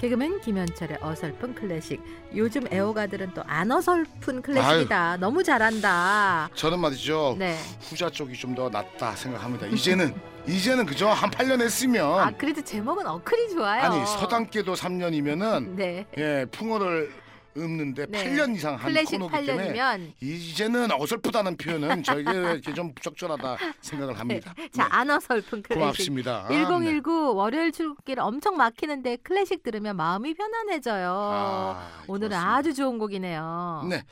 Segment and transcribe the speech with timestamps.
[0.00, 2.02] 개그맨 김현철의 어설픈 클래식.
[2.34, 5.16] 요즘 애호가들은 또 안 어설픈 클래식이다.
[5.18, 6.50] 너무 잘한다.
[6.54, 7.36] 저는 말이죠.
[7.38, 7.56] 네.
[7.88, 9.66] 후자 쪽이 좀 더 낫다 생각합니다.
[9.66, 10.14] 이제는
[10.46, 13.82] 이제는 그죠 한 8년 했으면 아 그래도 제목은 어클이 좋아요.
[13.82, 16.06] 아니 서당계도 3년이면은 네.
[16.16, 17.12] 예 풍어를
[17.56, 18.24] 읊는데 네.
[18.24, 24.54] 8년 이상 한 클래식 코너기 때문에 8년이면 이제는 어설프다는 표현은 저에게 좀 부적절하다 생각을 합니다.
[24.72, 24.88] 자, 네.
[24.90, 25.80] 안 어설픈 클래식.
[25.80, 26.48] 고맙습니다.
[26.48, 31.10] 1019 월요일 출국길 엄청 막히는데 클래식 들으면 마음이 편안해져요.
[31.12, 32.36] 아, 오늘은.
[32.36, 33.86] 아주 좋은 곡이네요.
[33.88, 34.02] 네.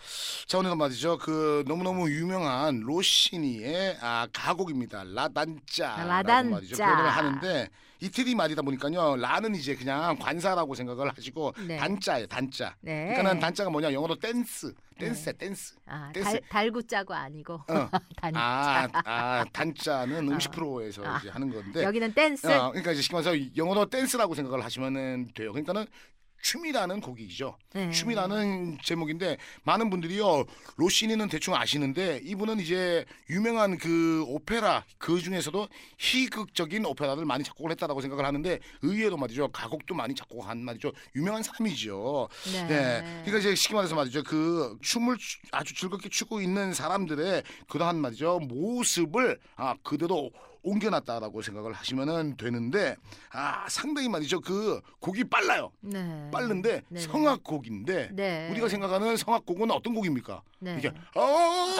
[0.46, 1.18] 자 오늘은 말이죠.
[1.18, 5.04] 그 너무너무 유명한 로시니의 아, 가곡입니다.
[5.14, 6.04] La Danza.
[6.06, 6.50] La Danza.
[6.50, 6.76] 말이죠.
[6.76, 7.68] 표현을 하는데
[8.00, 9.16] 이태리 말이다 보니까요.
[9.16, 11.76] La는 이제 그냥 관사라고 생각을 하시고 네.
[11.76, 12.26] danza예요.
[12.26, 12.76] danza.
[12.80, 13.08] 네.
[13.08, 13.92] 그러니까는 danza가 뭐냐?
[13.92, 14.74] 영어로 댄스.
[14.98, 15.38] 댄스야, 네.
[15.38, 15.74] 댄스.
[15.86, 16.30] 아, 댄스.
[16.30, 17.88] 달, 달고 짜고 아니고 어.
[18.16, 18.40] 단짠.
[18.40, 20.52] 아, 아, 단짠은 음식 어.
[20.52, 21.18] 프로에서 아.
[21.18, 21.82] 이제 하는 건데.
[21.82, 22.46] 여기는 댄스.
[22.46, 25.52] 어, 그러니까 이제 말해서 영어로 댄스라고 생각을 하시면 돼요.
[25.52, 25.86] 그러니까는
[26.44, 27.56] 춤이라는 곡이죠.
[27.72, 27.90] 네.
[27.90, 30.44] 춤이라는 제목인데 많은 분들이요
[30.76, 35.66] 로시니는 대충 아시는데 이분은 이제 유명한 그 오페라 그 중에서도
[35.98, 42.28] 희극적인 오페라를 많이 작곡을 했다라고 생각을 하는데 의외로 말이죠 가곡도 많이 작곡한 말이죠 유명한 사람이죠.
[42.52, 42.66] 네.
[42.66, 43.00] 네.
[43.24, 48.40] 그러니까 이제 쉽게 말해서 말이죠 그 춤을 추- 아주 즐겁게 추고 있는 사람들의 그러한 말이죠
[48.40, 50.30] 모습을 아 그대로
[50.64, 52.96] 옮겨놨다라고 생각을 하시면은 되는데
[53.30, 55.70] 아 상당히 말이죠 그 곡이 빨라요.
[55.80, 56.30] 네.
[56.32, 57.00] 빠른데 네.
[57.00, 58.50] 성악곡인데 네.
[58.50, 60.42] 우리가 생각하는 성악곡은 어떤 곡입니까?
[60.58, 60.76] 네.
[60.78, 61.78] 이게 어어어어어뭐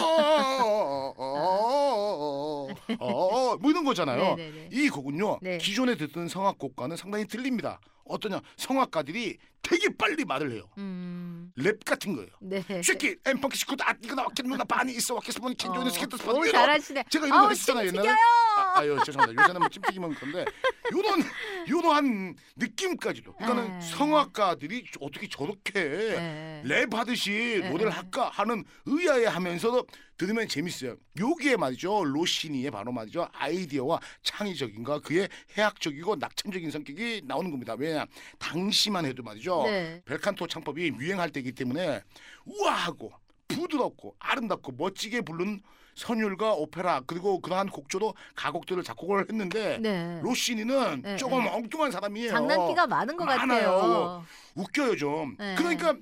[3.65, 4.37] 이런 거잖아요.
[4.37, 4.69] 네, 네, 네.
[4.71, 5.59] 이 곡은요 네.
[5.59, 7.81] 기존에 듣던 성악곡과는 상당히 틀립니다.
[8.05, 10.69] 어떠냐 성악가들이 되게 빨리 말을 해요.
[10.77, 11.14] 음.
[11.57, 12.29] 랩 같은 거예요.
[12.41, 12.65] 네.
[12.83, 17.05] 쉐키 엠펑키 시코드 아 이거 나왔겠누나 바니 있어 왔겠어 보니 캔조이는 스케트 스파드 오, 잘하시네.
[17.09, 18.17] 제가 이런 거 아우, 했었잖아요 침 옛날에 튀겨요.
[18.57, 20.45] 아, 아유 죄송합니다 요새는 뭐 찜튀기면 그런데
[20.93, 21.23] 요런
[21.69, 23.87] 요러한 느낌까지도 그러니까는 네.
[23.89, 26.63] 성악가들이 어떻게 저렇게 네.
[26.65, 27.71] 랩하듯이 네.
[27.71, 29.87] 노래를 할까 하는 의아해하면서도
[30.17, 30.97] 들으면 재밌어요.
[31.19, 37.75] 여기에 말이죠 로시니의 바로 말이죠 아이디어와 창의적인과 그의 해학적이고 낙천적인 성격이 나오는 겁니다.
[37.77, 38.07] 왜냐
[38.39, 40.03] 당시만 해도 말이죠 네.
[40.05, 42.03] 벨칸토 창법이 유행할 때 이기 때문에
[42.47, 43.13] 우아하고
[43.49, 45.61] 부드럽고 아름답고 멋지게 부른
[45.95, 50.21] 선율과 오페라 그리고 그러한 곡조도 가곡들을 작곡을 했는데 네.
[50.23, 51.51] 로시니는 네, 조금 네.
[51.51, 52.31] 엉뚱한 사람이에요.
[52.31, 53.71] 장난기가 많은 것 많아요.
[53.71, 54.25] 같아요.
[54.57, 55.37] 웃겨요 좀.
[55.39, 55.55] 네.
[55.57, 55.95] 그러니까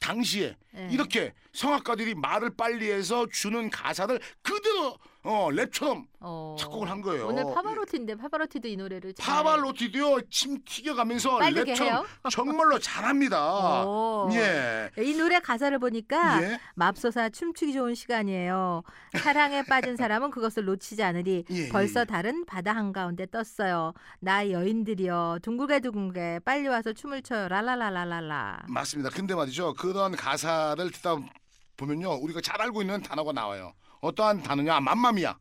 [0.00, 0.88] 당시에 네.
[0.90, 6.56] 이렇게 성악가들이 말을 빨리 해서 주는 가사를 그대로 어, 랩처럼 어.
[6.58, 7.26] 작곡을 한 거예요.
[7.28, 12.06] 오늘 파바로티인데 파바로티도 이 노래를 잘- 파바로티도요 침 튀겨가면서 랩처럼 해요?
[12.30, 13.84] 정말로 잘합니다.
[13.84, 14.30] 오.
[14.32, 14.90] 예.
[14.98, 16.60] 이 노래 가사를 보니까 예.
[16.74, 18.82] 맙소사 춤추기 좋은 시간이에요.
[19.22, 21.44] 사랑에 빠진 사람은 그것을 놓치지 않으리.
[21.50, 22.04] 예, 벌써 예, 예.
[22.06, 23.92] 달은 바다 한가운데 떴어요.
[24.20, 27.48] 나 여인들이여 둥글게 둥글게 빨리 와서 춤을 춰요.
[27.48, 28.64] 랄랄랄랄랄라.
[28.68, 29.10] 맞습니다.
[29.10, 29.74] 근데 말이죠.
[29.74, 31.16] 그런 가사를 듣다
[31.76, 32.14] 보면요.
[32.22, 33.74] 우리가 잘 알고 있는 단어가 나와요.
[34.00, 34.80] 어떠한 단어냐?
[34.80, 35.36] mamma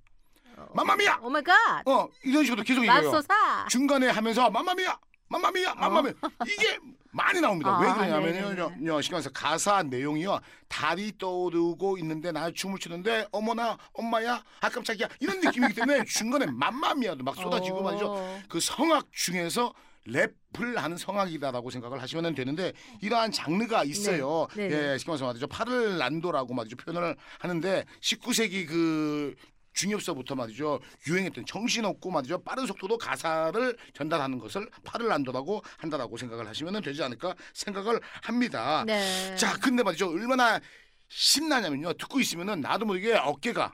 [0.73, 0.88] mia.
[0.88, 1.19] mamma mia.
[1.23, 1.87] oh my god.
[1.87, 3.11] 어, 이런 식으로 계속 얘기해요.
[3.11, 3.67] 맙소사.
[3.69, 4.99] 중간에 하면서 mamma mia.
[5.29, 5.75] 맘마미야.
[5.75, 6.13] 맘마미야.
[6.47, 6.77] 이게
[7.11, 7.75] 많이 나옵니다.
[7.75, 8.69] 아, 왜 그러냐면요.
[8.69, 8.85] 네네네.
[8.87, 10.39] 요, 시간에서 가사 내용이요.
[10.67, 17.23] 달이 떠오르고 있는데 나 춤을 추는데 어머나 엄마야 아 깜짝이야 이런 느낌이기 때문에 중간에 맘마미야도
[17.23, 18.13] 막 쏟아지고 말이죠.
[18.13, 18.39] 오.
[18.49, 19.73] 그 성악 중에서
[20.09, 24.47] 랩을 하는 성악이다라고 생각을 하시면 되는데 이러한 장르가 있어요.
[24.55, 25.47] 네, 네, 예, 쉽게 말해서 말이죠.
[25.47, 26.75] 파를란도라고 말이죠.
[26.77, 29.35] 표현을 하는데 19세기 그
[29.73, 37.03] 중엽서부터 말이죠 유행했던 정신없고 말이죠 빠른 속도로 가사를 전달하는 것을 parlando라고 한다라고 생각을 하시면 되지
[37.03, 38.83] 않을까 생각을 합니다.
[38.85, 39.35] 네.
[39.35, 40.59] 자, 근데 말이죠 얼마나
[41.07, 43.73] 신나냐면요 듣고 있으면은 나도 모르게 어깨가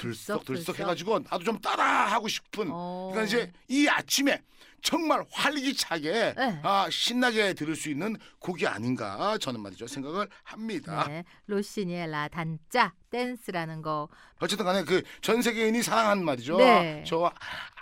[0.00, 3.10] 들썩 들썩, 들썩 해가지고 나도 좀 따라 하고 싶은 어.
[3.12, 4.40] 그러니까 이제 이 아침에
[4.82, 6.60] 정말 활기차게 네.
[6.62, 11.04] 아, 신나게 들을 수 있는 곡이 아닌가 저는 말이죠 생각을 합니다.
[11.06, 11.22] 네.
[11.46, 14.08] 로시니의 La Danza 댄스라는 거.
[14.38, 16.56] 어쨌든 간에 그 전 세계인이 사랑하는 말이죠.
[16.56, 17.04] 네.
[17.06, 17.30] 저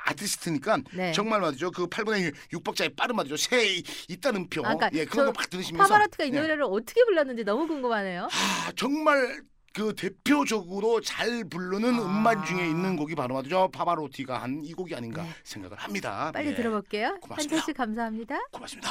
[0.06, 1.12] 아티스트니까 네.
[1.12, 1.70] 정말 말이죠.
[1.70, 3.37] 그 8분의 6박자의 빠른 말이죠.
[3.37, 4.62] 새 있다는 표.
[4.66, 6.40] 아, 그러니까 예, 그런 저거막 들으시면서 파바로티가 이 예.
[6.40, 8.25] 노래를 어떻게 불렀는지 너무 궁금하네요.
[8.25, 9.40] 아, 정말
[9.75, 12.03] 그 대표적으로 잘 부르는 아.
[12.03, 13.70] 음반 중에 있는 곡이 바로 말이죠.
[13.73, 15.29] 파바로티가 한 이 곡이 아닌가 네.
[15.44, 16.31] 생각을 합니다.
[16.32, 16.55] 빨리 예.
[16.55, 17.19] 들어볼게요.
[17.20, 17.56] 고맙습니다.
[17.56, 18.37] 한철 씨 감사합니다.
[18.53, 18.91] 고맙습니다.